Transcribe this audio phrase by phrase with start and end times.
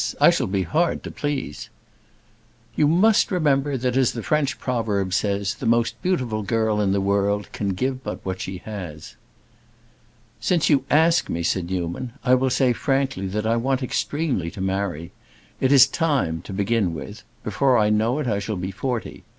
[0.19, 1.69] I shall be hard to please."
[2.75, 6.99] "You must remember that, as the French proverb says, the most beautiful girl in the
[6.99, 9.15] world can give but what she has."
[10.39, 14.59] "Since you ask me," said Newman, "I will say frankly that I want extremely to
[14.59, 15.11] marry.
[15.59, 19.23] It is time, to begin with: before I know it I shall be forty.